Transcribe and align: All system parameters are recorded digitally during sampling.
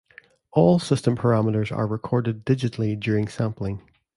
All 0.51 0.79
system 0.79 1.15
parameters 1.15 1.71
are 1.71 1.85
recorded 1.85 2.43
digitally 2.43 2.99
during 2.99 3.27
sampling. 3.27 3.83